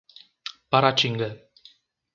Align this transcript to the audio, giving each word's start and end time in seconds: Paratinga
Paratinga 0.71 1.29